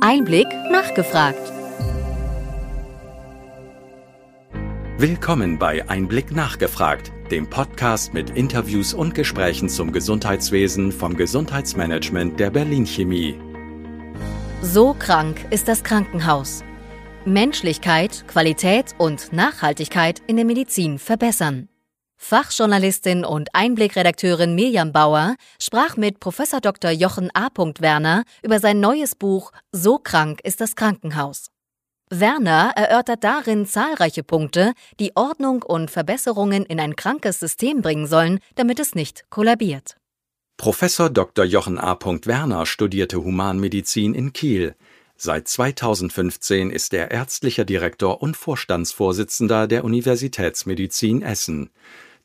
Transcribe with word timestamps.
Einblick 0.00 0.46
nachgefragt. 0.70 1.52
Willkommen 4.98 5.58
bei 5.58 5.88
Einblick 5.88 6.32
nachgefragt, 6.32 7.12
dem 7.30 7.48
Podcast 7.48 8.12
mit 8.12 8.30
Interviews 8.30 8.92
und 8.92 9.14
Gesprächen 9.14 9.68
zum 9.68 9.92
Gesundheitswesen 9.92 10.92
vom 10.92 11.16
Gesundheitsmanagement 11.16 12.38
der 12.38 12.50
Berlin 12.50 12.84
Chemie. 12.84 13.38
So 14.60 14.94
krank 14.98 15.46
ist 15.50 15.66
das 15.66 15.82
Krankenhaus. 15.82 16.62
Menschlichkeit, 17.24 18.24
Qualität 18.28 18.94
und 18.98 19.32
Nachhaltigkeit 19.32 20.20
in 20.26 20.36
der 20.36 20.44
Medizin 20.44 20.98
verbessern. 20.98 21.68
Fachjournalistin 22.16 23.24
und 23.24 23.50
Einblickredakteurin 23.54 24.54
Mirjam 24.54 24.92
Bauer 24.92 25.36
sprach 25.60 25.96
mit 25.96 26.18
Prof. 26.20 26.42
Dr. 26.62 26.90
Jochen 26.90 27.30
A. 27.34 27.48
Werner 27.78 28.24
über 28.42 28.58
sein 28.58 28.80
neues 28.80 29.14
Buch 29.14 29.52
So 29.72 29.98
krank 29.98 30.40
ist 30.42 30.60
das 30.60 30.76
Krankenhaus. 30.76 31.50
Werner 32.08 32.72
erörtert 32.76 33.24
darin 33.24 33.66
zahlreiche 33.66 34.22
Punkte, 34.22 34.72
die 35.00 35.16
Ordnung 35.16 35.62
und 35.62 35.90
Verbesserungen 35.90 36.64
in 36.64 36.78
ein 36.78 36.94
krankes 36.94 37.40
System 37.40 37.82
bringen 37.82 38.06
sollen, 38.06 38.38
damit 38.54 38.78
es 38.78 38.94
nicht 38.94 39.24
kollabiert. 39.28 39.96
Professor 40.56 41.10
Dr. 41.10 41.44
Jochen 41.44 41.78
A. 41.78 41.98
Werner 42.00 42.64
studierte 42.64 43.22
Humanmedizin 43.22 44.14
in 44.14 44.32
Kiel. 44.32 44.74
Seit 45.16 45.48
2015 45.48 46.70
ist 46.70 46.94
er 46.94 47.10
ärztlicher 47.10 47.64
Direktor 47.64 48.22
und 48.22 48.36
Vorstandsvorsitzender 48.36 49.66
der 49.66 49.84
Universitätsmedizin 49.84 51.22
Essen. 51.22 51.70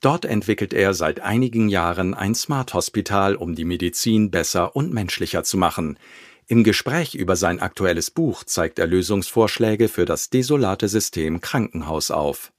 Dort 0.01 0.25
entwickelt 0.25 0.73
er 0.73 0.95
seit 0.95 1.19
einigen 1.19 1.69
Jahren 1.69 2.15
ein 2.15 2.33
Smart 2.33 2.73
Hospital, 2.73 3.35
um 3.35 3.53
die 3.53 3.65
Medizin 3.65 4.31
besser 4.31 4.75
und 4.75 4.91
menschlicher 4.91 5.43
zu 5.43 5.57
machen. 5.57 5.99
Im 6.47 6.63
Gespräch 6.63 7.13
über 7.13 7.35
sein 7.35 7.61
aktuelles 7.61 8.09
Buch 8.09 8.43
zeigt 8.43 8.79
er 8.79 8.87
Lösungsvorschläge 8.87 9.89
für 9.89 10.05
das 10.05 10.31
desolate 10.31 10.87
System 10.87 11.39
Krankenhaus 11.39 12.09
auf. 12.09 12.51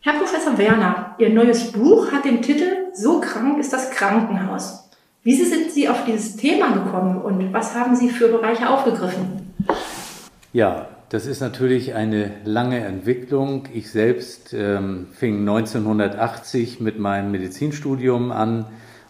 Herr 0.00 0.18
Professor 0.18 0.58
Werner, 0.58 1.14
Ihr 1.20 1.30
neues 1.30 1.70
Buch 1.70 2.10
hat 2.10 2.24
den 2.24 2.42
Titel 2.42 2.88
So 2.92 3.20
krank 3.20 3.60
ist 3.60 3.72
das 3.72 3.92
Krankenhaus. 3.92 4.90
Wie 5.22 5.36
sind 5.36 5.70
Sie 5.70 5.88
auf 5.88 6.04
dieses 6.04 6.34
Thema 6.34 6.72
gekommen 6.72 7.22
und 7.22 7.52
was 7.52 7.72
haben 7.76 7.94
Sie 7.94 8.10
für 8.10 8.26
Bereiche 8.26 8.68
aufgegriffen? 8.68 9.54
Ja, 10.54 10.86
das 11.08 11.26
ist 11.26 11.40
natürlich 11.40 11.94
eine 11.94 12.30
lange 12.44 12.78
Entwicklung. 12.78 13.64
Ich 13.74 13.90
selbst 13.90 14.54
ähm, 14.54 15.08
fing 15.10 15.40
1980 15.40 16.78
mit 16.78 16.96
meinem 16.96 17.32
Medizinstudium 17.32 18.30
an 18.30 18.66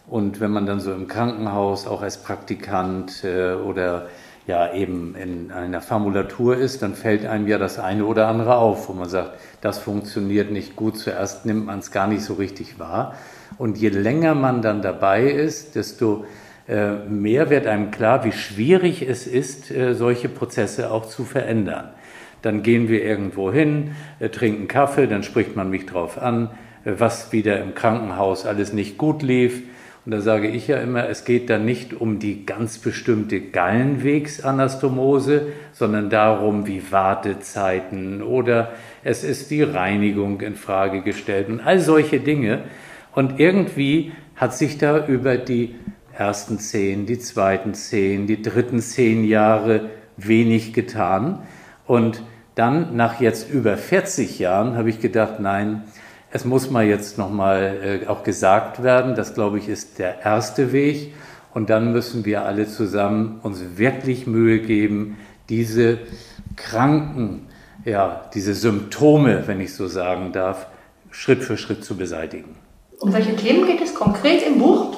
und 0.07 0.39
wenn 0.39 0.49
man 0.49 0.65
dann 0.65 0.79
so 0.79 0.91
im 0.91 1.07
Krankenhaus 1.07 1.85
auch 1.85 2.01
als 2.01 2.23
Praktikant 2.23 3.23
äh, 3.23 3.53
oder 3.53 4.07
ja 4.47 4.73
eben 4.73 5.13
in 5.13 5.51
einer 5.51 5.81
Formulatur 5.81 6.57
ist, 6.57 6.81
dann 6.81 6.95
fällt 6.95 7.27
einem 7.27 7.47
ja 7.47 7.59
das 7.59 7.77
eine 7.77 8.05
oder 8.05 8.27
andere 8.27 8.55
auf, 8.55 8.89
wo 8.89 8.93
man 8.93 9.07
sagt, 9.07 9.33
das 9.61 9.77
funktioniert 9.77 10.49
nicht 10.49 10.75
gut. 10.75 10.97
Zuerst 10.97 11.45
nimmt 11.45 11.67
man 11.67 11.77
es 11.77 11.91
gar 11.91 12.07
nicht 12.07 12.23
so 12.23 12.33
richtig 12.33 12.79
wahr. 12.79 13.13
Und 13.59 13.77
je 13.77 13.89
länger 13.89 14.33
man 14.33 14.63
dann 14.63 14.81
dabei 14.81 15.29
ist, 15.29 15.75
desto 15.75 16.25
mehr 16.67 17.49
wird 17.49 17.67
einem 17.67 17.91
klar, 17.91 18.25
wie 18.25 18.31
schwierig 18.31 19.07
es 19.07 19.27
ist, 19.27 19.69
äh, 19.69 19.93
solche 19.93 20.29
Prozesse 20.29 20.91
auch 20.91 21.05
zu 21.05 21.23
verändern. 21.23 21.89
Dann 22.41 22.63
gehen 22.63 22.89
wir 22.89 23.03
irgendwo 23.03 23.51
hin, 23.51 23.91
äh, 24.19 24.29
trinken 24.29 24.67
Kaffee, 24.67 25.07
dann 25.07 25.23
spricht 25.23 25.55
man 25.55 25.69
mich 25.69 25.85
drauf 25.85 26.21
an, 26.21 26.49
was 26.83 27.31
wieder 27.31 27.61
im 27.61 27.73
Krankenhaus 27.73 28.45
alles 28.45 28.73
nicht 28.73 28.97
gut 28.97 29.23
lief. 29.23 29.63
Und 30.05 30.11
da 30.11 30.21
sage 30.21 30.47
ich 30.47 30.67
ja 30.67 30.77
immer, 30.77 31.09
es 31.09 31.25
geht 31.25 31.49
dann 31.49 31.65
nicht 31.65 31.99
um 31.99 32.19
die 32.19 32.45
ganz 32.45 32.77
bestimmte 32.77 33.41
Gallenwegsanastomose, 33.41 35.47
sondern 35.73 36.11
darum, 36.11 36.67
wie 36.67 36.91
Wartezeiten 36.91 38.21
oder 38.21 38.73
es 39.03 39.23
ist 39.23 39.49
die 39.49 39.63
Reinigung 39.63 40.41
in 40.41 40.55
Frage 40.55 41.01
gestellt 41.01 41.49
und 41.49 41.59
all 41.59 41.79
solche 41.79 42.19
Dinge. 42.19 42.65
Und 43.15 43.39
irgendwie 43.39 44.11
hat 44.35 44.55
sich 44.55 44.77
da 44.77 45.07
über 45.07 45.37
die 45.37 45.73
ersten 46.17 46.59
zehn, 46.59 47.05
die 47.05 47.19
zweiten 47.19 47.73
zehn, 47.73 48.27
die 48.27 48.41
dritten 48.41 48.79
zehn 48.79 49.23
Jahre 49.25 49.89
wenig 50.17 50.73
getan. 50.73 51.39
Und 51.85 52.21
dann 52.55 52.95
nach 52.95 53.19
jetzt 53.19 53.49
über 53.49 53.77
40 53.77 54.39
Jahren 54.39 54.77
habe 54.77 54.89
ich 54.89 55.01
gedacht, 55.01 55.39
nein, 55.39 55.83
es 56.31 56.45
muss 56.45 56.69
mal 56.69 56.85
jetzt 56.85 57.17
nochmal 57.17 58.01
äh, 58.03 58.07
auch 58.07 58.23
gesagt 58.23 58.83
werden. 58.83 59.15
Das, 59.15 59.33
glaube 59.33 59.57
ich, 59.57 59.69
ist 59.69 59.99
der 59.99 60.21
erste 60.21 60.71
Weg. 60.71 61.13
Und 61.53 61.69
dann 61.69 61.93
müssen 61.93 62.25
wir 62.25 62.43
alle 62.43 62.67
zusammen 62.67 63.39
uns 63.43 63.77
wirklich 63.77 64.27
Mühe 64.27 64.59
geben, 64.59 65.17
diese 65.47 65.99
Kranken, 66.57 67.47
ja, 67.85 68.29
diese 68.33 68.53
Symptome, 68.53 69.43
wenn 69.45 69.61
ich 69.61 69.73
so 69.73 69.87
sagen 69.87 70.31
darf, 70.33 70.67
Schritt 71.11 71.43
für 71.43 71.57
Schritt 71.57 71.85
zu 71.85 71.95
beseitigen. 71.95 72.55
Um 72.99 73.13
welche 73.13 73.35
Themen 73.35 73.65
geht 73.65 73.81
es 73.81 73.95
konkret 73.95 74.45
im 74.45 74.59
Buch? 74.59 74.94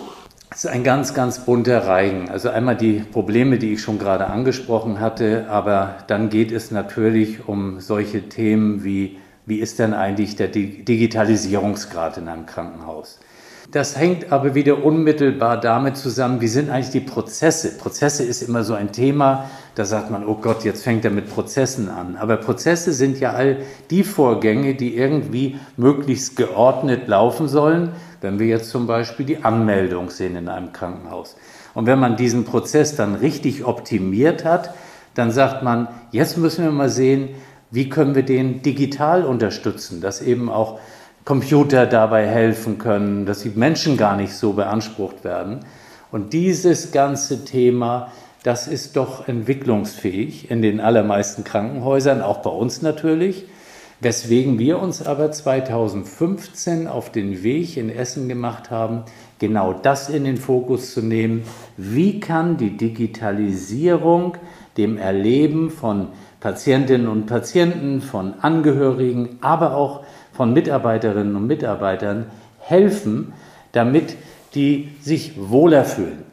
Es 0.57 0.66
ist 0.66 0.72
ein 0.72 0.84
ganz, 0.84 1.13
ganz 1.13 1.45
bunter 1.45 1.85
Reigen. 1.85 2.29
Also 2.29 2.50
einmal 2.50 2.75
die 2.75 2.94
Probleme, 3.01 3.59
die 3.59 3.73
ich 3.73 3.81
schon 3.84 4.00
gerade 4.00 4.25
angesprochen 4.25 5.00
hatte, 5.00 5.45
aber 5.50 5.97
dann 6.07 6.29
geht 6.29 6.51
es 6.51 6.72
natürlich 6.72 7.47
um 7.47 7.79
solche 7.79 8.28
Themen 8.28 8.84
wie, 8.84 9.19
wie 9.45 9.59
ist 9.59 9.78
denn 9.78 9.94
eigentlich 9.94 10.35
der 10.35 10.47
Digitalisierungsgrad 10.47 12.18
in 12.18 12.28
einem 12.28 12.47
Krankenhaus? 12.47 13.19
Das 13.72 13.98
hängt 13.98 14.32
aber 14.32 14.56
wieder 14.56 14.86
unmittelbar 14.86 15.60
damit 15.60 15.98
zusammen, 15.98 16.40
wie 16.40 16.48
sind 16.48 16.70
eigentlich 16.70 16.92
die 16.92 17.02
Prozesse? 17.02 17.78
Prozesse 17.78 18.24
ist 18.24 18.42
immer 18.42 18.64
so 18.64 18.74
ein 18.74 18.94
Thema, 18.94 19.50
da 19.76 19.84
sagt 19.84 20.10
man, 20.10 20.26
oh 20.26 20.36
Gott, 20.36 20.64
jetzt 20.64 20.86
fängt 20.86 21.04
er 21.04 21.12
mit 21.12 21.30
Prozessen 21.30 21.90
an. 21.90 22.16
Aber 22.16 22.38
Prozesse 22.38 22.94
sind 22.94 23.20
ja 23.20 23.32
all 23.32 23.58
die 23.90 24.06
Vorgänge, 24.06 24.76
die 24.76 24.96
irgendwie 24.96 25.60
möglichst 25.76 26.38
geordnet 26.38 27.10
laufen 27.10 27.50
sollen, 27.50 27.92
wenn 28.22 28.40
wir 28.40 28.48
jetzt 28.48 28.70
zum 28.70 28.88
Beispiel 28.88 29.26
die 29.26 29.44
Anmeldung 29.44 30.12
sehen 30.12 30.38
in 30.38 30.48
einem 30.48 30.72
Krankenhaus. 30.72 31.36
Und 31.74 31.88
wenn 31.88 32.00
man 32.00 32.16
diesen 32.16 32.46
Prozess 32.46 32.96
dann 32.96 33.16
richtig 33.16 33.66
optimiert 33.66 34.46
hat, 34.46 34.74
dann 35.14 35.30
sagt 35.30 35.62
man, 35.62 35.90
jetzt 36.12 36.38
müssen 36.38 36.64
wir 36.64 36.72
mal 36.72 36.90
sehen, 36.90 37.30
wie 37.70 37.90
können 37.90 38.16
wir 38.16 38.24
den 38.24 38.62
digital 38.62 39.26
unterstützen, 39.26 40.00
dass 40.00 40.22
eben 40.22 40.50
auch 40.50 40.80
Computer 41.28 41.86
dabei 41.86 42.26
helfen 42.26 42.78
können, 42.78 43.26
dass 43.26 43.42
die 43.42 43.50
Menschen 43.50 43.98
gar 43.98 44.16
nicht 44.16 44.32
so 44.32 44.54
beansprucht 44.54 45.26
werden. 45.26 45.60
Und 46.10 46.32
dieses 46.32 46.94
ganze 46.94 47.44
Thema, 47.44 48.14
das 48.44 48.70
ist 48.70 48.96
doch 48.96 49.28
entwicklungsfähig 49.28 50.50
in 50.50 50.62
den 50.62 50.80
allermeisten 50.80 51.44
Krankenhäusern, 51.44 52.22
auch 52.22 52.38
bei 52.38 52.50
uns 52.50 52.82
natürlich. 52.82 53.44
Weswegen 54.00 54.58
wir 54.58 54.80
uns 54.80 55.06
aber 55.06 55.30
2015 55.30 56.88
auf 56.88 57.12
den 57.12 57.44
Weg 57.44 57.76
in 57.76 57.90
Essen 57.90 58.30
gemacht 58.30 58.72
haben, 58.72 59.04
genau 59.38 59.74
das 59.74 60.08
in 60.08 60.24
den 60.24 60.38
Fokus 60.38 60.94
zu 60.94 61.02
nehmen. 61.02 61.44
Wie 61.76 62.22
kann 62.22 62.56
die 62.56 62.78
Digitalisierung 62.78 64.38
dem 64.78 64.98
Erleben 64.98 65.72
von 65.72 66.08
Patientinnen 66.40 67.10
und 67.10 67.26
Patienten, 67.26 68.00
von 68.00 68.36
Angehörigen, 68.40 69.40
aber 69.42 69.76
auch 69.76 70.06
von 70.38 70.53
Mitarbeiterinnen 70.53 71.36
und 71.36 71.48
Mitarbeitern 71.48 72.28
helfen, 72.59 73.34
damit 73.72 74.16
die 74.53 74.90
sich 75.02 75.34
wohler 75.36 75.84
fühlen. 75.84 76.24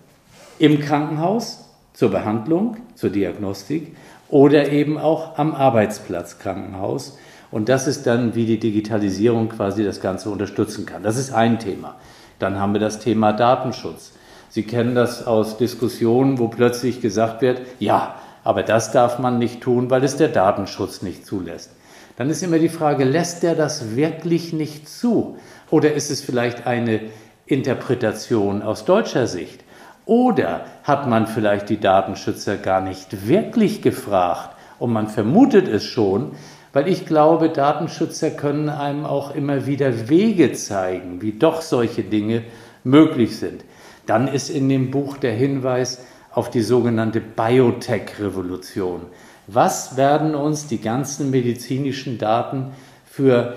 Im 0.59 0.79
Krankenhaus, 0.79 1.71
zur 1.95 2.11
Behandlung, 2.11 2.77
zur 2.95 3.11
Diagnostik 3.11 3.97
oder 4.29 4.71
eben 4.71 4.99
auch 4.99 5.39
am 5.39 5.55
Arbeitsplatz 5.55 6.39
Krankenhaus 6.39 7.19
und 7.51 7.69
das 7.69 7.87
ist 7.87 8.07
dann, 8.07 8.35
wie 8.35 8.45
die 8.45 8.59
Digitalisierung 8.59 9.49
quasi 9.49 9.85
das 9.85 10.01
Ganze 10.01 10.29
unterstützen 10.29 10.87
kann. 10.87 11.03
Das 11.03 11.17
ist 11.17 11.33
ein 11.33 11.59
Thema. 11.59 11.95
Dann 12.39 12.59
haben 12.59 12.73
wir 12.73 12.81
das 12.81 12.99
Thema 12.99 13.33
Datenschutz. 13.33 14.13
Sie 14.51 14.65
kennen 14.65 14.95
das 14.95 15.27
aus 15.27 15.57
Diskussionen, 15.57 16.39
wo 16.39 16.49
plötzlich 16.49 17.01
gesagt 17.01 17.41
wird, 17.43 17.63
ja, 17.79 18.17
aber 18.43 18.65
das 18.65 18.93
darf 18.93 19.19
man 19.19 19.39
nicht 19.39 19.63
tun, 19.63 19.89
weil 19.89 20.05
es 20.05 20.17
der 20.17 20.29
Datenschutz 20.29 21.01
nicht 21.01 21.25
zulässt. 21.25 21.71
Dann 22.17 22.31
ist 22.31 22.43
immer 22.43 22.59
die 22.59 22.69
Frage, 22.69 23.05
lässt 23.05 23.43
der 23.43 23.55
das 23.55 23.97
wirklich 23.97 24.53
nicht 24.53 24.89
zu? 24.89 25.37
Oder 25.71 25.95
ist 25.95 26.11
es 26.11 26.21
vielleicht 26.21 26.67
eine 26.67 27.01
Interpretation 27.47 28.63
aus 28.63 28.85
deutscher 28.85 29.27
Sicht? 29.27 29.65
Oder 30.07 30.67
hat 30.83 31.09
man 31.09 31.27
vielleicht 31.27 31.71
die 31.71 31.81
Datenschützer 31.81 32.57
gar 32.57 32.81
nicht 32.81 33.27
wirklich 33.27 33.83
gefragt 33.83 34.51
und 34.79 34.93
man 34.93 35.09
vermutet 35.09 35.67
es 35.67 35.85
schon, 35.85 36.33
weil 36.73 36.89
ich 36.89 37.07
glaube, 37.07 37.49
Datenschützer 37.49 38.31
können 38.31 38.69
einem 38.69 39.07
auch 39.07 39.35
immer 39.35 39.67
wieder 39.67 40.09
Wege 40.09 40.53
zeigen, 40.53 41.23
wie 41.23 41.33
doch 41.33 41.63
solche 41.63 42.03
Dinge 42.03 42.43
möglich 42.83 43.39
sind. 43.39 43.65
Dann 44.07 44.29
ist 44.29 44.51
in 44.51 44.69
dem 44.69 44.91
Buch 44.91 45.17
der 45.17 45.33
Hinweis 45.33 46.05
auf 46.33 46.51
die 46.51 46.63
sogenannte 46.63 47.21
Biotech-Revolution. 47.21 49.03
Was 49.47 49.97
werden 49.97 50.35
uns 50.35 50.67
die 50.67 50.81
ganzen 50.81 51.31
medizinischen 51.31 52.19
Daten 52.19 52.73
für 53.05 53.55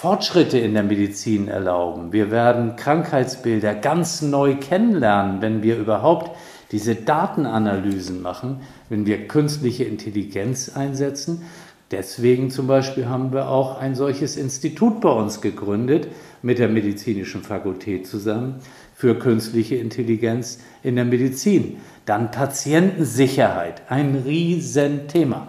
Fortschritte 0.00 0.58
in 0.58 0.74
der 0.74 0.84
Medizin 0.84 1.48
erlauben. 1.48 2.12
Wir 2.12 2.30
werden 2.30 2.76
Krankheitsbilder 2.76 3.74
ganz 3.74 4.22
neu 4.22 4.54
kennenlernen, 4.54 5.42
wenn 5.42 5.64
wir 5.64 5.76
überhaupt 5.76 6.36
diese 6.70 6.94
Datenanalysen 6.94 8.22
machen, 8.22 8.60
wenn 8.90 9.06
wir 9.06 9.26
künstliche 9.26 9.82
Intelligenz 9.82 10.68
einsetzen. 10.76 11.42
Deswegen 11.90 12.50
zum 12.50 12.68
Beispiel 12.68 13.08
haben 13.08 13.32
wir 13.32 13.48
auch 13.48 13.80
ein 13.80 13.96
solches 13.96 14.36
Institut 14.36 15.00
bei 15.00 15.10
uns 15.10 15.40
gegründet, 15.40 16.06
mit 16.42 16.60
der 16.60 16.68
medizinischen 16.68 17.42
Fakultät 17.42 18.06
zusammen, 18.06 18.60
für 18.98 19.14
künstliche 19.14 19.76
Intelligenz 19.76 20.58
in 20.82 20.96
der 20.96 21.04
Medizin. 21.04 21.76
Dann 22.04 22.32
Patientensicherheit, 22.32 23.82
ein 23.88 24.24
Riesenthema. 24.26 25.46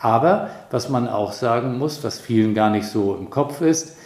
Aber 0.00 0.50
was 0.72 0.88
man 0.88 1.06
auch 1.06 1.30
sagen 1.30 1.78
muss, 1.78 2.02
was 2.02 2.18
vielen 2.18 2.54
gar 2.54 2.70
nicht 2.70 2.88
so 2.88 3.14
im 3.14 3.30
Kopf 3.30 3.60
ist, 3.60 3.96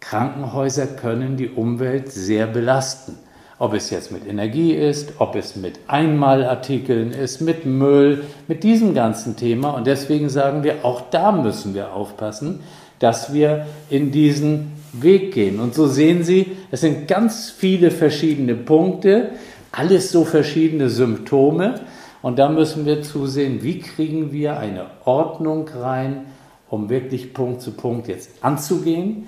Krankenhäuser 0.00 0.88
können 0.88 1.36
die 1.36 1.48
Umwelt 1.48 2.10
sehr 2.10 2.48
belasten. 2.48 3.16
Ob 3.60 3.72
es 3.72 3.90
jetzt 3.90 4.10
mit 4.10 4.26
Energie 4.26 4.72
ist, 4.72 5.12
ob 5.20 5.36
es 5.36 5.54
mit 5.54 5.78
Einmalartikeln 5.86 7.12
ist, 7.12 7.40
mit 7.40 7.64
Müll, 7.66 8.24
mit 8.48 8.64
diesem 8.64 8.94
ganzen 8.94 9.36
Thema. 9.36 9.70
Und 9.70 9.86
deswegen 9.86 10.28
sagen 10.28 10.64
wir, 10.64 10.84
auch 10.84 11.02
da 11.12 11.30
müssen 11.30 11.72
wir 11.72 11.92
aufpassen, 11.92 12.64
dass 12.98 13.32
wir 13.32 13.66
in 13.90 14.10
diesen 14.10 14.72
Weg 15.00 15.32
gehen. 15.32 15.60
Und 15.60 15.74
so 15.74 15.86
sehen 15.86 16.24
Sie, 16.24 16.56
es 16.70 16.80
sind 16.80 17.08
ganz 17.08 17.50
viele 17.50 17.90
verschiedene 17.90 18.54
Punkte, 18.54 19.30
alles 19.72 20.12
so 20.12 20.24
verschiedene 20.24 20.88
Symptome. 20.88 21.80
Und 22.22 22.38
da 22.38 22.48
müssen 22.48 22.86
wir 22.86 23.02
zusehen, 23.02 23.62
wie 23.62 23.80
kriegen 23.80 24.32
wir 24.32 24.58
eine 24.58 24.86
Ordnung 25.04 25.68
rein, 25.68 26.26
um 26.70 26.88
wirklich 26.88 27.34
Punkt 27.34 27.60
zu 27.60 27.72
Punkt 27.72 28.08
jetzt 28.08 28.30
anzugehen, 28.40 29.26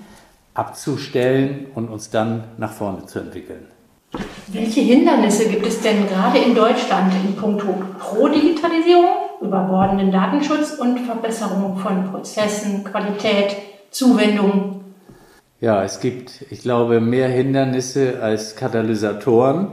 abzustellen 0.53 1.67
und 1.75 1.89
uns 1.89 2.09
dann 2.09 2.45
nach 2.57 2.71
vorne 2.71 3.05
zu 3.05 3.19
entwickeln. 3.19 3.67
Welche 4.47 4.81
Hindernisse 4.81 5.49
gibt 5.49 5.67
es 5.67 5.81
denn 5.81 6.07
gerade 6.07 6.39
in 6.39 6.55
Deutschland 6.55 7.11
in 7.23 7.35
puncto 7.35 7.75
Pro-Digitalisierung, 7.99 9.05
überbordenden 9.41 10.11
Datenschutz 10.11 10.71
und 10.79 11.01
Verbesserung 11.01 11.77
von 11.77 12.09
Prozessen, 12.09 12.83
Qualität, 12.83 13.57
Zuwendung? 13.91 14.76
Ja, 15.59 15.83
es 15.83 16.01
gibt, 16.01 16.45
ich 16.51 16.61
glaube, 16.61 17.01
mehr 17.01 17.27
Hindernisse 17.29 18.21
als 18.21 18.55
Katalysatoren. 18.55 19.69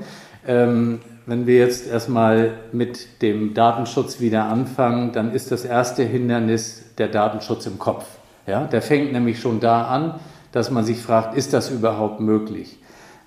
Ähm, 0.47 1.01
wenn 1.27 1.47
wir 1.47 1.59
jetzt 1.59 1.87
erstmal 1.87 2.53
mit 2.73 3.21
dem 3.21 3.53
Datenschutz 3.53 4.19
wieder 4.19 4.45
anfangen, 4.45 5.13
dann 5.13 5.35
ist 5.35 5.53
das 5.53 5.67
erste 5.67 6.03
Hindernis 6.03 6.85
der 6.97 7.09
Datenschutz 7.09 7.67
im 7.67 7.79
Kopf. 7.79 8.07
Ja, 8.47 8.65
der 8.65 8.81
fängt 8.81 9.13
nämlich 9.13 9.41
schon 9.41 9.61
da 9.61 9.85
an, 9.85 10.21
dass 10.53 10.71
man 10.71 10.85
sich 10.85 11.03
fragt, 11.03 11.37
ist 11.37 11.53
das 11.53 11.71
überhaupt 11.71 12.19
möglich? 12.19 12.79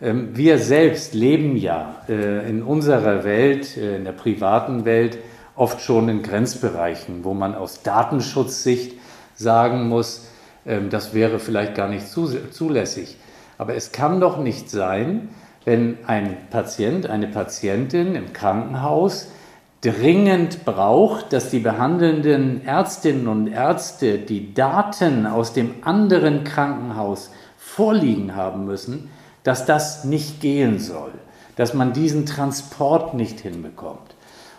Ähm, 0.02 0.36
wir 0.36 0.58
selbst 0.58 1.14
leben 1.14 1.58
ja 1.58 1.98
äh, 2.10 2.50
in 2.50 2.64
unserer 2.64 3.24
Welt, 3.24 3.78
äh, 3.78 3.98
in 3.98 4.04
der 4.04 4.14
privaten 4.14 4.84
Welt, 4.84 5.20
oft 5.56 5.80
schon 5.82 6.10
in 6.10 6.24
Grenzbereichen, 6.24 7.24
wo 7.24 7.36
man 7.36 7.54
aus 7.54 7.84
Datenschutzsicht 7.84 8.94
sagen 9.36 9.88
muss, 9.88 10.28
das 10.90 11.14
wäre 11.14 11.40
vielleicht 11.40 11.76
gar 11.76 11.88
nicht 11.88 12.08
zulässig. 12.08 13.18
Aber 13.58 13.76
es 13.76 13.92
kann 13.92 14.20
doch 14.20 14.38
nicht 14.38 14.70
sein, 14.70 15.30
wenn 15.66 15.98
ein 16.06 16.38
Patient, 16.50 17.08
eine 17.10 17.28
Patientin 17.28 18.16
im 18.16 18.34
Krankenhaus 18.34 19.28
dringend 19.82 20.66
braucht, 20.66 21.34
dass 21.34 21.50
die 21.50 21.60
behandelnden 21.60 22.66
Ärztinnen 22.66 23.28
und 23.28 23.48
Ärzte 23.48 24.18
die 24.18 24.54
Daten 24.54 25.26
aus 25.26 25.54
dem 25.54 25.76
anderen 25.82 26.44
Krankenhaus 26.44 27.32
vorliegen 27.58 28.36
haben 28.36 28.66
müssen, 28.66 29.10
dass 29.44 29.66
das 29.66 30.04
nicht 30.04 30.42
gehen 30.42 30.80
soll, 30.80 31.12
dass 31.56 31.74
man 31.74 31.94
diesen 31.94 32.26
Transport 32.26 33.14
nicht 33.14 33.40
hinbekommt. 33.40 34.16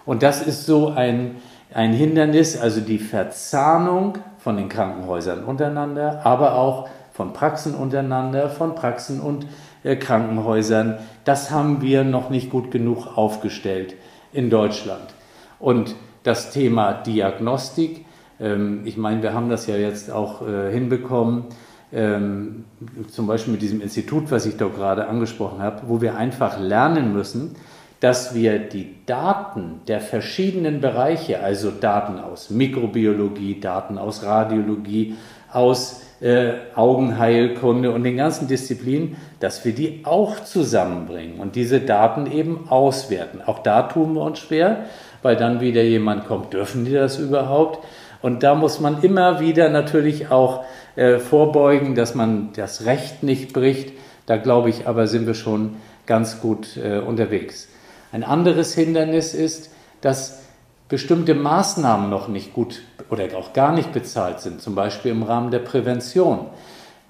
Und 0.07 0.23
das 0.23 0.41
ist 0.41 0.67
so 0.67 0.89
ein, 0.89 1.37
ein 1.73 1.93
Hindernis, 1.93 2.57
also 2.57 2.81
die 2.81 2.99
Verzahnung 2.99 4.19
von 4.38 4.56
den 4.56 4.69
Krankenhäusern 4.69 5.44
untereinander, 5.44 6.20
aber 6.25 6.55
auch 6.55 6.88
von 7.12 7.32
Praxen 7.32 7.75
untereinander, 7.75 8.49
von 8.49 8.75
Praxen 8.75 9.20
und 9.20 9.46
äh, 9.82 9.96
Krankenhäusern. 9.96 10.99
Das 11.25 11.50
haben 11.50 11.82
wir 11.82 12.05
noch 12.05 12.31
nicht 12.31 12.50
gut 12.50 12.70
genug 12.70 13.17
aufgestellt 13.17 13.94
in 14.32 14.50
Deutschland. 14.50 15.14
Und 15.58 15.96
das 16.23 16.52
Thema 16.52 16.93
Diagnostik, 16.93 18.05
ähm, 18.40 18.82
ich 18.85 18.96
meine, 18.96 19.23
wir 19.23 19.35
haben 19.35 19.49
das 19.49 19.67
ja 19.67 19.76
jetzt 19.76 20.11
auch 20.11 20.46
äh, 20.46 20.70
hinbekommen, 20.70 21.44
ähm, 21.93 22.64
zum 23.11 23.26
Beispiel 23.26 23.52
mit 23.52 23.62
diesem 23.62 23.81
Institut, 23.81 24.31
was 24.31 24.46
ich 24.46 24.56
da 24.56 24.69
gerade 24.69 25.08
angesprochen 25.08 25.61
habe, 25.61 25.82
wo 25.87 26.00
wir 26.00 26.17
einfach 26.17 26.61
lernen 26.61 27.12
müssen, 27.12 27.56
dass 28.00 28.35
wir 28.35 28.59
die 28.59 28.95
Daten 29.06 29.81
der 29.89 30.00
verschiedenen 30.00 30.81
Bereiche, 30.81 31.41
also 31.41 31.71
Daten 31.71 32.19
aus 32.19 32.50
Mikrobiologie, 32.50 33.61
Daten 33.61 33.99
aus 33.99 34.23
Radiologie, 34.23 35.17
aus 35.53 36.03
äh, 36.21 36.53
Augenheilkunde 36.75 37.91
und 37.91 38.05
den 38.05 38.17
ganzen 38.17 38.49
Disziplinen, 38.49 39.17
dass 39.41 39.65
wir 39.65 39.73
die 39.73 40.03
auch 40.05 40.41
zusammenbringen 40.41 41.41
und 41.41 41.56
diese 41.56 41.81
Daten 41.81 42.31
eben 42.31 42.69
auswerten. 42.69 43.41
Auch 43.45 43.61
da 43.61 43.83
tun 43.83 44.15
wir 44.15 44.23
uns 44.23 44.39
schwer, 44.39 44.85
weil 45.23 45.37
dann 45.37 45.61
wieder 45.61 45.83
jemand 45.83 46.27
kommt, 46.27 46.53
dürfen 46.53 46.85
die 46.85 46.93
das 46.93 47.19
überhaupt? 47.19 47.85
Und 48.21 48.43
da 48.43 48.55
muss 48.55 48.81
man 48.81 49.03
immer 49.03 49.41
wieder 49.41 49.69
natürlich 49.69 50.31
auch 50.31 50.65
äh, 50.97 51.19
vorbeugen, 51.19 51.95
dass 51.95 52.15
man 52.15 52.50
das 52.55 52.85
Recht 52.85 53.23
nicht 53.23 53.53
bricht. 53.53 53.93
Da 54.27 54.37
glaube 54.37 54.71
ich 54.71 54.87
aber, 54.89 55.06
sind 55.06 55.27
wir 55.27 55.35
schon 55.35 55.77
ganz 56.06 56.41
gut 56.41 56.77
äh, 56.77 56.99
unterwegs. 56.99 57.69
Ein 58.11 58.25
anderes 58.25 58.75
Hindernis 58.75 59.35
ist, 59.35 59.71
dass 60.01 60.41
bestimmte 60.89 61.35
Maßnahmen 61.35 62.09
noch 62.09 62.29
nicht 62.29 62.55
gut 62.55 62.83
oder 63.11 63.25
auch 63.37 63.53
gar 63.53 63.73
nicht 63.73 63.93
bezahlt 63.93 64.41
sind, 64.41 64.63
zum 64.63 64.75
Beispiel 64.75 65.11
im 65.11 65.23
Rahmen 65.23 65.51
der 65.51 65.59
Prävention. 65.59 66.47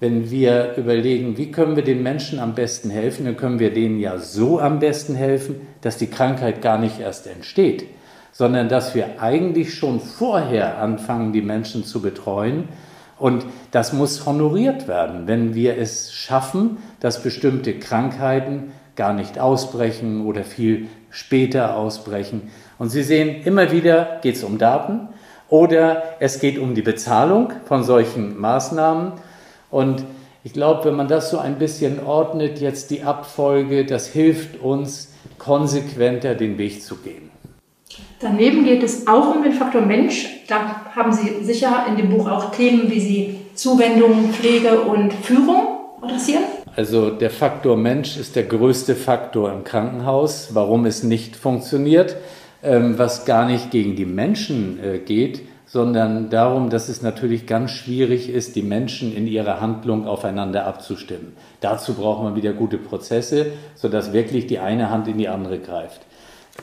Wenn 0.01 0.29
wir 0.29 0.75
überlegen, 0.77 1.37
wie 1.37 1.51
können 1.51 1.75
wir 1.75 1.83
den 1.83 2.03
Menschen 2.03 2.39
am 2.39 2.55
besten 2.55 2.89
helfen, 2.89 3.25
dann 3.25 3.37
können 3.37 3.59
wir 3.59 3.73
denen 3.73 3.99
ja 3.99 4.17
so 4.17 4.59
am 4.59 4.79
besten 4.79 5.15
helfen, 5.15 5.67
dass 5.81 5.97
die 5.97 6.07
Krankheit 6.07 6.61
gar 6.61 6.77
nicht 6.77 6.99
erst 6.99 7.27
entsteht, 7.27 7.85
sondern 8.31 8.69
dass 8.69 8.95
wir 8.95 9.21
eigentlich 9.21 9.73
schon 9.73 9.99
vorher 9.99 10.77
anfangen, 10.79 11.33
die 11.33 11.41
Menschen 11.41 11.83
zu 11.83 12.01
betreuen. 12.01 12.69
Und 13.17 13.45
das 13.71 13.91
muss 13.91 14.25
honoriert 14.25 14.87
werden, 14.87 15.27
wenn 15.27 15.53
wir 15.53 15.77
es 15.77 16.13
schaffen, 16.13 16.77
dass 17.01 17.21
bestimmte 17.21 17.77
Krankheiten 17.77 18.71
gar 18.99 19.13
nicht 19.13 19.39
ausbrechen 19.39 20.25
oder 20.25 20.43
viel 20.43 20.89
später 21.09 21.77
ausbrechen. 21.77 22.51
Und 22.77 22.89
Sie 22.89 23.01
sehen, 23.01 23.43
immer 23.45 23.71
wieder 23.71 24.19
geht 24.21 24.35
es 24.35 24.43
um 24.43 24.57
Daten 24.57 25.07
oder 25.47 26.03
es 26.19 26.41
geht 26.41 26.59
um 26.59 26.75
die 26.75 26.81
Bezahlung 26.81 27.53
von 27.63 27.83
solchen 27.83 28.37
Maßnahmen. 28.37 29.13
Und 29.71 30.03
ich 30.43 30.51
glaube, 30.51 30.83
wenn 30.83 30.95
man 30.95 31.07
das 31.07 31.31
so 31.31 31.39
ein 31.39 31.55
bisschen 31.55 32.03
ordnet, 32.05 32.59
jetzt 32.59 32.91
die 32.91 33.03
Abfolge, 33.03 33.85
das 33.85 34.07
hilft 34.07 34.61
uns, 34.61 35.13
konsequenter 35.37 36.35
den 36.35 36.57
Weg 36.57 36.83
zu 36.83 36.97
gehen. 36.97 37.31
Daneben 38.19 38.65
geht 38.65 38.83
es 38.83 39.07
auch 39.07 39.33
um 39.33 39.43
den 39.43 39.53
Faktor 39.53 39.81
Mensch. 39.81 40.43
Da 40.49 40.81
haben 40.93 41.13
Sie 41.13 41.41
sicher 41.45 41.85
in 41.87 41.95
dem 41.95 42.09
Buch 42.09 42.29
auch 42.29 42.51
Themen, 42.51 42.91
wie 42.91 42.99
Sie 42.99 43.39
Zuwendung, 43.55 44.33
Pflege 44.33 44.81
und 44.81 45.13
Führung 45.13 45.79
adressieren. 46.01 46.43
Also 46.79 47.09
der 47.09 47.29
Faktor 47.29 47.75
Mensch 47.75 48.15
ist 48.15 48.37
der 48.37 48.45
größte 48.45 48.95
Faktor 48.95 49.51
im 49.51 49.65
Krankenhaus, 49.65 50.51
warum 50.55 50.85
es 50.85 51.03
nicht 51.03 51.35
funktioniert, 51.35 52.15
ähm, 52.63 52.97
was 52.97 53.25
gar 53.25 53.45
nicht 53.45 53.69
gegen 53.69 53.97
die 53.97 54.05
Menschen 54.05 54.81
äh, 54.81 54.99
geht, 54.99 55.41
sondern 55.65 56.29
darum, 56.29 56.69
dass 56.69 56.87
es 56.87 57.01
natürlich 57.01 57.45
ganz 57.47 57.71
schwierig 57.71 58.29
ist, 58.29 58.55
die 58.55 58.61
Menschen 58.61 59.13
in 59.13 59.27
ihrer 59.27 59.59
Handlung 59.59 60.07
aufeinander 60.07 60.65
abzustimmen. 60.65 61.33
Dazu 61.59 61.95
braucht 61.95 62.23
man 62.23 62.37
wieder 62.37 62.53
gute 62.53 62.77
Prozesse, 62.77 63.47
sodass 63.75 64.13
wirklich 64.13 64.47
die 64.47 64.59
eine 64.59 64.89
Hand 64.89 65.09
in 65.09 65.17
die 65.17 65.27
andere 65.27 65.59
greift. 65.59 65.99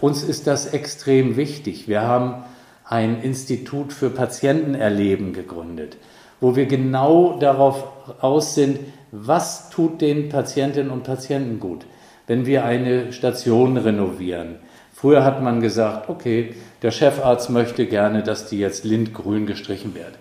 Uns 0.00 0.22
ist 0.22 0.46
das 0.46 0.72
extrem 0.72 1.36
wichtig. 1.36 1.88
Wir 1.88 2.00
haben 2.00 2.42
ein 2.86 3.20
Institut 3.20 3.92
für 3.92 4.08
Patientenerleben 4.08 5.34
gegründet, 5.34 5.98
wo 6.40 6.56
wir 6.56 6.64
genau 6.64 7.36
darauf 7.38 7.84
aus 8.22 8.54
sind, 8.54 8.78
was 9.18 9.70
tut 9.70 10.00
den 10.00 10.28
Patientinnen 10.28 10.90
und 10.90 11.04
Patienten 11.04 11.58
gut, 11.58 11.86
wenn 12.26 12.44
wir 12.44 12.64
eine 12.64 13.12
Station 13.12 13.76
renovieren. 13.76 14.56
Früher 14.92 15.24
hat 15.24 15.42
man 15.42 15.60
gesagt, 15.60 16.08
okay, 16.08 16.54
der 16.82 16.90
Chefarzt 16.90 17.50
möchte 17.50 17.86
gerne, 17.86 18.22
dass 18.22 18.48
die 18.48 18.58
jetzt 18.58 18.84
lindgrün 18.84 19.46
gestrichen 19.46 19.94
wird. 19.94 20.12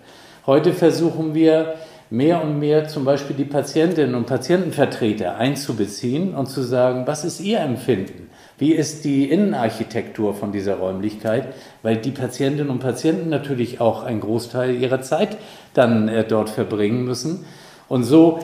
Heute 0.45 0.73
versuchen 0.73 1.33
wir 1.33 1.75
mehr 2.09 2.41
und 2.41 2.59
mehr 2.59 2.87
zum 2.87 3.03
Beispiel 3.03 3.35
die 3.35 3.45
Patientinnen 3.45 4.15
und 4.15 4.27
Patientenvertreter 4.27 5.37
einzubeziehen 5.37 6.35
und 6.35 6.47
zu 6.47 6.61
sagen, 6.61 7.03
was 7.05 7.25
ist 7.25 7.39
ihr 7.41 7.59
Empfinden? 7.59 8.29
Wie 8.57 8.71
ist 8.71 9.03
die 9.03 9.29
Innenarchitektur 9.29 10.33
von 10.33 10.53
dieser 10.53 10.75
Räumlichkeit? 10.75 11.53
Weil 11.81 11.97
die 11.97 12.11
Patientinnen 12.11 12.69
und 12.69 12.79
Patienten 12.79 13.29
natürlich 13.29 13.81
auch 13.81 14.03
einen 14.03 14.21
Großteil 14.21 14.75
ihrer 14.75 15.01
Zeit 15.01 15.37
dann 15.73 16.07
äh, 16.07 16.23
dort 16.23 16.49
verbringen 16.49 17.03
müssen. 17.03 17.45
Und 17.87 18.03
so, 18.03 18.39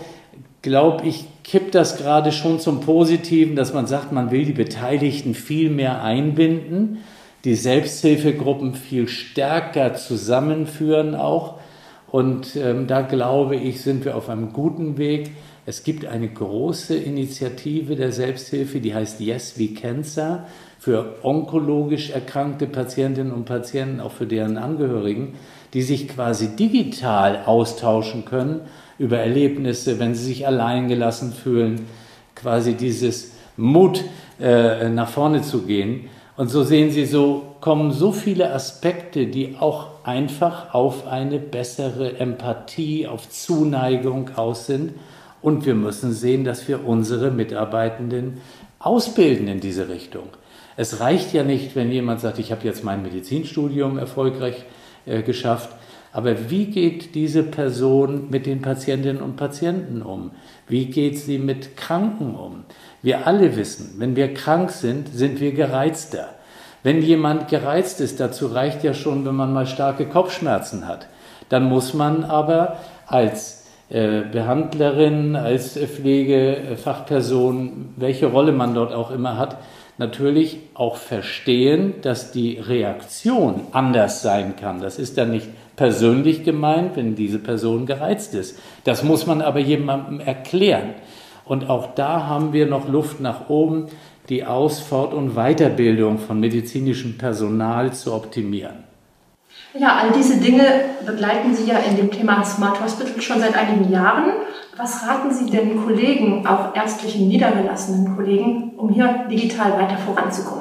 glaube 0.62 1.08
ich, 1.08 1.26
kippt 1.44 1.76
das 1.76 1.98
gerade 1.98 2.32
schon 2.32 2.60
zum 2.60 2.82
Positiven, 2.82 3.56
dass 3.56 3.74
man 3.74 3.88
sagt, 3.88 4.12
man 4.12 4.32
will 4.32 4.46
die 4.46 4.54
Beteiligten 4.54 5.34
viel 5.34 5.70
mehr 5.70 6.04
einbinden, 6.04 7.00
die 7.44 7.56
Selbsthilfegruppen 7.56 8.76
viel 8.76 9.08
stärker 9.08 9.96
zusammenführen 9.96 11.16
auch. 11.16 11.60
Und 12.12 12.56
ähm, 12.56 12.88
da 12.88 13.02
glaube 13.02 13.56
ich, 13.56 13.82
sind 13.82 14.06
wir 14.06 14.16
auf 14.16 14.30
einem 14.30 14.54
guten 14.54 14.98
Weg. 14.98 15.32
Es 15.66 15.84
gibt 15.84 16.06
eine 16.06 16.28
große 16.28 16.96
Initiative 16.96 17.96
der 17.96 18.12
Selbsthilfe, 18.12 18.80
die 18.80 18.94
heißt 18.94 19.20
Yes 19.20 19.58
We 19.58 19.70
Cancer 19.70 20.46
für 20.78 21.18
onkologisch 21.24 22.10
erkrankte 22.10 22.68
Patientinnen 22.68 23.32
und 23.32 23.46
Patienten, 23.46 24.00
auch 24.00 24.12
für 24.12 24.26
deren 24.26 24.58
Angehörigen, 24.58 25.36
die 25.74 25.84
sich 25.84 26.08
quasi 26.08 26.56
digital 26.56 27.44
austauschen 27.46 28.26
können 28.26 28.62
über 28.98 29.18
Erlebnisse, 29.18 30.00
wenn 30.00 30.16
sie 30.16 30.24
sich 30.24 30.48
alleingelassen 30.48 31.34
fühlen, 31.34 31.88
quasi 32.36 32.74
dieses 32.74 33.32
Mut 33.58 34.04
äh, 34.40 34.90
nach 34.90 35.10
vorne 35.10 35.42
zu 35.42 35.64
gehen. 35.64 36.10
Und 36.38 36.50
so 36.50 36.64
sehen 36.64 36.92
Sie, 36.92 37.06
so 37.06 37.56
kommen 37.62 37.92
so 37.92 38.12
viele 38.12 38.52
Aspekte, 38.52 39.28
die 39.28 39.58
auch 39.60 39.90
einfach 40.04 40.74
auf 40.74 41.06
eine 41.08 41.38
bessere 41.38 42.18
Empathie, 42.18 43.06
auf 43.06 43.30
Zuneigung 43.30 44.32
aus 44.36 44.66
sind. 44.66 44.94
Und 45.42 45.66
wir 45.66 45.76
müssen 45.76 46.14
sehen, 46.14 46.44
dass 46.44 46.68
wir 46.68 46.86
unsere 46.88 47.32
Mitarbeitenden 47.32 48.42
ausbilden 48.80 49.48
in 49.48 49.60
diese 49.60 49.90
Richtung. 49.90 50.30
Es 50.78 51.00
reicht 51.00 51.34
ja 51.34 51.44
nicht, 51.44 51.76
wenn 51.76 51.92
jemand 51.92 52.22
sagt, 52.22 52.40
ich 52.40 52.52
habe 52.52 52.66
jetzt 52.66 52.84
mein 52.84 53.04
Medizinstudium 53.04 53.98
erfolgreich 53.98 54.64
äh, 55.06 55.22
geschafft, 55.22 55.70
aber 56.14 56.50
wie 56.50 56.66
geht 56.66 57.16
diese 57.16 57.44
Person 57.44 58.30
mit 58.30 58.46
den 58.46 58.62
Patientinnen 58.62 59.22
und 59.22 59.38
Patienten 59.38 60.02
um? 60.02 60.32
Wie 60.68 60.88
geht 60.88 61.18
sie 61.18 61.38
mit 61.38 61.78
Kranken 61.78 62.36
um? 62.36 62.66
Wir 63.02 63.28
alle 63.28 63.56
wissen, 63.56 63.96
wenn 63.98 64.16
wir 64.16 64.34
krank 64.34 64.72
sind, 64.72 65.08
sind 65.08 65.40
wir 65.40 65.54
gereizter. 65.54 66.30
Wenn 66.84 67.02
jemand 67.02 67.48
gereizt 67.48 68.02
ist, 68.02 68.20
dazu 68.20 68.48
reicht 68.48 68.84
ja 68.84 68.94
schon, 68.94 69.26
wenn 69.26 69.36
man 69.36 69.54
mal 69.54 69.68
starke 69.68 70.06
Kopfschmerzen 70.06 70.88
hat. 70.88 71.08
Dann 71.50 71.64
muss 71.64 71.94
man 71.94 72.24
aber 72.24 72.78
als 73.08 73.68
äh, 73.90 74.22
Behandlerin, 74.22 75.36
als 75.36 75.78
Pflegefachperson, 75.78 77.94
welche 77.98 78.28
Rolle 78.28 78.52
man 78.52 78.74
dort 78.74 78.94
auch 78.94 79.12
immer 79.12 79.38
hat, 79.38 79.58
natürlich 79.98 80.60
auch 80.74 80.96
verstehen, 80.96 81.96
dass 82.02 82.32
die 82.32 82.58
Reaktion 82.58 83.68
anders 83.72 84.22
sein 84.22 84.56
kann. 84.56 84.82
Das 84.82 84.98
ist 84.98 85.18
dann 85.18 85.32
nicht 85.32 85.48
persönlich 85.76 86.44
gemeint, 86.44 86.96
wenn 86.96 87.16
diese 87.16 87.40
Person 87.40 87.86
gereizt 87.86 88.34
ist. 88.36 88.60
Das 88.84 89.04
muss 89.04 89.26
man 89.26 89.42
aber 89.42 89.60
jemandem 89.60 90.20
erklären. 90.20 90.96
Und 91.46 91.70
auch 91.70 91.96
da 91.96 92.28
haben 92.28 92.54
wir 92.54 92.66
noch 92.68 92.88
Luft 92.88 93.20
nach 93.20 93.50
oben, 93.50 93.88
die 94.30 94.46
Aus-, 94.46 94.80
Fort- 94.80 95.14
und 95.14 95.36
Weiterbildung 95.36 96.18
von 96.18 96.40
medizinischem 96.40 97.18
Personal 97.18 97.94
zu 97.94 98.14
optimieren. 98.14 98.84
Ja, 99.78 99.98
all 99.98 100.12
diese 100.12 100.38
Dinge 100.38 100.64
begleiten 101.06 101.54
Sie 101.54 101.70
ja 101.70 101.78
in 101.78 101.96
dem 101.96 102.12
Thema 102.12 102.44
Smart 102.44 102.82
Hospital 102.84 103.22
schon 103.22 103.40
seit 103.40 103.56
einigen 103.56 103.92
Jahren. 103.92 104.32
Was 104.78 105.08
raten 105.08 105.34
Sie 105.34 105.50
denn 105.50 105.82
Kollegen, 105.84 106.46
auch 106.46 106.76
ärztlichen 106.76 107.28
niedergelassenen 107.28 108.16
Kollegen, 108.16 108.74
um 108.78 108.90
hier 108.90 109.26
digital 109.30 109.74
weiter 109.74 109.98
voranzukommen? 109.98 110.61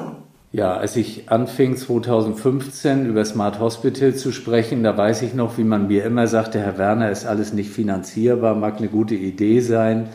Ja, 0.53 0.75
als 0.75 0.97
ich 0.97 1.31
anfing 1.31 1.77
2015 1.77 3.05
über 3.05 3.23
Smart 3.23 3.61
Hospital 3.61 4.15
zu 4.15 4.33
sprechen, 4.33 4.83
da 4.83 4.97
weiß 4.97 5.21
ich 5.21 5.33
noch, 5.33 5.57
wie 5.57 5.63
man 5.63 5.87
mir 5.87 6.03
immer 6.03 6.27
sagte, 6.27 6.59
Herr 6.59 6.77
Werner, 6.77 7.09
ist 7.09 7.25
alles 7.25 7.53
nicht 7.53 7.69
finanzierbar, 7.69 8.53
mag 8.55 8.77
eine 8.77 8.89
gute 8.89 9.15
Idee 9.15 9.61
sein. 9.61 10.09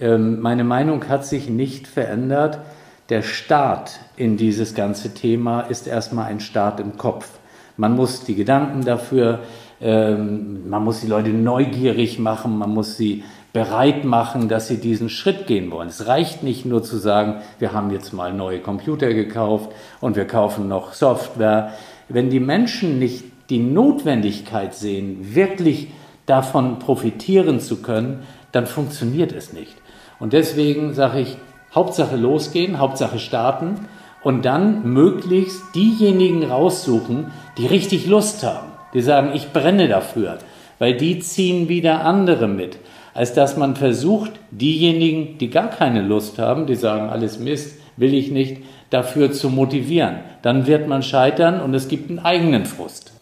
Ähm, 0.00 0.40
meine 0.40 0.64
Meinung 0.64 1.08
hat 1.08 1.24
sich 1.24 1.48
nicht 1.48 1.86
verändert. 1.86 2.58
Der 3.10 3.22
Start 3.22 4.00
in 4.16 4.36
dieses 4.36 4.74
ganze 4.74 5.14
Thema 5.14 5.60
ist 5.60 5.86
erstmal 5.86 6.26
ein 6.26 6.40
Start 6.40 6.80
im 6.80 6.96
Kopf. 6.96 7.38
Man 7.76 7.94
muss 7.94 8.24
die 8.24 8.34
Gedanken 8.34 8.84
dafür, 8.84 9.38
ähm, 9.80 10.68
man 10.68 10.82
muss 10.82 11.00
die 11.00 11.06
Leute 11.06 11.30
neugierig 11.30 12.18
machen, 12.18 12.58
man 12.58 12.70
muss 12.70 12.96
sie 12.96 13.22
bereit 13.56 14.04
machen, 14.04 14.50
dass 14.50 14.68
sie 14.68 14.76
diesen 14.76 15.08
Schritt 15.08 15.46
gehen 15.46 15.70
wollen. 15.70 15.88
Es 15.88 16.06
reicht 16.06 16.42
nicht 16.42 16.66
nur 16.66 16.82
zu 16.82 16.98
sagen, 16.98 17.36
wir 17.58 17.72
haben 17.72 17.90
jetzt 17.90 18.12
mal 18.12 18.34
neue 18.34 18.60
Computer 18.60 19.14
gekauft 19.14 19.72
und 20.02 20.14
wir 20.14 20.26
kaufen 20.26 20.68
noch 20.68 20.92
Software. 20.92 21.72
Wenn 22.10 22.28
die 22.28 22.38
Menschen 22.38 22.98
nicht 22.98 23.24
die 23.48 23.60
Notwendigkeit 23.60 24.74
sehen, 24.74 25.34
wirklich 25.34 25.88
davon 26.26 26.80
profitieren 26.80 27.58
zu 27.58 27.80
können, 27.80 28.24
dann 28.52 28.66
funktioniert 28.66 29.32
es 29.32 29.54
nicht. 29.54 29.74
Und 30.20 30.34
deswegen 30.34 30.92
sage 30.92 31.20
ich, 31.20 31.38
Hauptsache 31.74 32.16
losgehen, 32.16 32.78
Hauptsache 32.78 33.18
starten 33.18 33.88
und 34.22 34.44
dann 34.44 34.92
möglichst 34.92 35.74
diejenigen 35.74 36.44
raussuchen, 36.44 37.28
die 37.56 37.66
richtig 37.66 38.06
Lust 38.06 38.44
haben, 38.44 38.68
die 38.92 39.00
sagen, 39.00 39.30
ich 39.32 39.50
brenne 39.54 39.88
dafür, 39.88 40.40
weil 40.78 40.94
die 40.94 41.20
ziehen 41.20 41.70
wieder 41.70 42.04
andere 42.04 42.48
mit, 42.48 42.76
als 43.16 43.32
dass 43.32 43.56
man 43.56 43.76
versucht, 43.76 44.32
diejenigen, 44.50 45.38
die 45.38 45.48
gar 45.48 45.70
keine 45.70 46.02
Lust 46.02 46.38
haben, 46.38 46.66
die 46.66 46.74
sagen, 46.74 47.08
alles 47.08 47.38
Mist, 47.38 47.78
will 47.96 48.12
ich 48.12 48.30
nicht, 48.30 48.58
dafür 48.90 49.32
zu 49.32 49.48
motivieren. 49.48 50.16
Dann 50.42 50.66
wird 50.66 50.86
man 50.86 51.02
scheitern 51.02 51.60
und 51.60 51.72
es 51.72 51.88
gibt 51.88 52.10
einen 52.10 52.18
eigenen 52.18 52.66
Frust. 52.66 53.12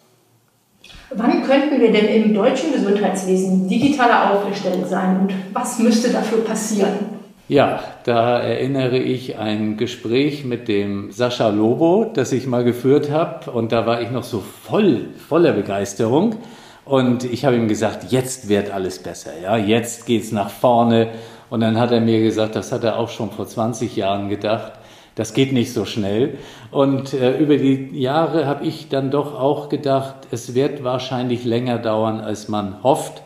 Wann 1.15 1.45
könnten 1.45 1.81
wir 1.81 1.93
denn 1.93 2.09
im 2.09 2.35
deutschen 2.35 2.73
Gesundheitswesen 2.73 3.69
digitaler 3.69 4.33
aufgestellt 4.33 4.89
sein 4.89 5.21
und 5.21 5.33
was 5.53 5.79
müsste 5.79 6.11
dafür 6.11 6.45
passieren? 6.45 7.15
Ja, 7.47 7.79
da 8.05 8.41
erinnere 8.41 8.99
ich 8.99 9.39
ein 9.39 9.77
Gespräch 9.77 10.45
mit 10.45 10.67
dem 10.67 11.13
Sascha 11.13 11.51
Lobo, 11.51 12.11
das 12.13 12.33
ich 12.33 12.49
mal 12.49 12.65
geführt 12.65 13.13
habe. 13.13 13.51
Und 13.51 13.71
da 13.71 13.87
war 13.87 14.01
ich 14.01 14.11
noch 14.11 14.25
so 14.25 14.41
voll, 14.41 15.11
voller 15.29 15.53
Begeisterung. 15.53 16.37
Und 16.85 17.25
ich 17.25 17.45
habe 17.45 17.57
ihm 17.57 17.69
gesagt, 17.69 18.13
jetzt 18.13 18.49
wird 18.49 18.71
alles 18.71 18.99
besser. 18.99 19.31
Ja, 19.43 19.57
jetzt 19.57 20.07
geht's 20.07 20.33
nach 20.33 20.51
vorne. 20.51 21.09
Und 21.51 21.61
dann 21.61 21.79
hat 21.79 21.93
er 21.93 22.01
mir 22.01 22.21
gesagt, 22.23 22.57
das 22.57 22.73
hat 22.73 22.85
er 22.85 22.99
auch 22.99 23.09
schon 23.09 23.31
vor 23.31 23.47
20 23.47 23.97
Jahren 23.97 24.29
gedacht. 24.29 24.73
Das 25.15 25.33
geht 25.33 25.53
nicht 25.53 25.73
so 25.73 25.85
schnell. 25.85 26.39
Und 26.71 27.15
äh, 27.15 27.39
über 27.39 27.57
die 27.57 27.91
Jahre 27.99 28.47
habe 28.47 28.65
ich 28.65 28.89
dann 28.89 29.11
doch 29.11 29.39
auch 29.39 29.69
gedacht, 29.69 30.27
es 30.31 30.55
wird 30.55 30.83
wahrscheinlich 30.83 31.45
länger 31.45 31.79
dauern, 31.79 32.21
als 32.21 32.49
man 32.49 32.83
hofft. 32.83 33.23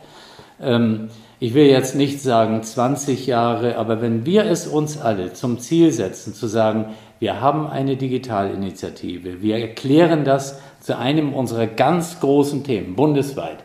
Ähm, 0.61 1.09
ich 1.39 1.53
will 1.53 1.65
jetzt 1.65 1.95
nicht 1.95 2.21
sagen 2.21 2.61
20 2.61 3.25
Jahre, 3.25 3.77
aber 3.77 4.01
wenn 4.01 4.25
wir 4.25 4.45
es 4.45 4.67
uns 4.67 4.99
alle 4.99 5.33
zum 5.33 5.57
Ziel 5.57 5.91
setzen, 5.91 6.33
zu 6.33 6.47
sagen, 6.47 6.93
wir 7.19 7.41
haben 7.41 7.65
eine 7.67 7.95
Digitalinitiative, 7.95 9.41
wir 9.41 9.57
erklären 9.57 10.25
das 10.25 10.59
zu 10.79 10.97
einem 10.97 11.33
unserer 11.33 11.67
ganz 11.67 12.19
großen 12.19 12.63
Themen 12.63 12.95
bundesweit. 12.95 13.57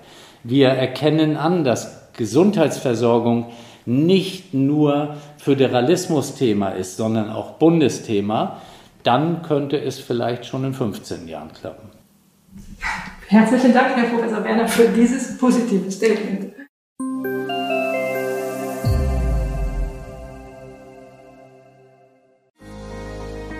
Wir 0.43 0.69
erkennen 0.69 1.37
an, 1.37 1.65
dass 1.65 2.13
Gesundheitsversorgung 2.17 3.47
nicht 3.87 4.55
nur 4.55 5.17
Föderalismus-Thema 5.39 6.71
ist, 6.71 6.97
sondern 6.97 7.31
auch 7.31 7.53
Bundesthema, 7.53 8.61
dann 9.03 9.43
könnte 9.43 9.79
es 9.79 9.99
vielleicht 10.01 10.47
schon 10.47 10.65
in 10.65 10.75
15 10.75 11.29
Jahren 11.29 11.53
klappen. 11.53 11.91
Herzlichen 13.29 13.75
Dank, 13.75 13.97
Herr 13.97 14.09
Professor 14.09 14.45
Werner, 14.45 14.69
für 14.69 14.89
dieses 14.89 15.37
positive 15.39 15.91
Statement. 15.91 16.54